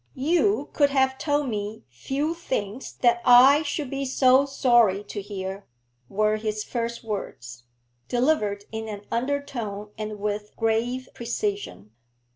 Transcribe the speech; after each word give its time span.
'You 0.15 0.71
could 0.73 0.89
have 0.89 1.19
told 1.19 1.47
me 1.47 1.83
few 1.91 2.33
things 2.33 2.93
that 3.03 3.21
I 3.23 3.61
should 3.61 3.91
be 3.91 4.03
so 4.03 4.47
sorry 4.47 5.03
to 5.03 5.21
hear,' 5.21 5.67
were 6.09 6.37
his 6.37 6.63
first 6.63 7.03
words, 7.03 7.65
delivered 8.07 8.65
in 8.71 8.87
an 8.87 9.05
undertone 9.11 9.91
and 9.99 10.19
with 10.19 10.55
grave 10.57 11.07
precision. 11.13 11.91